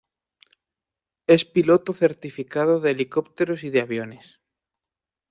[1.27, 4.41] Es piloto certificado de helicópteros y de aviones.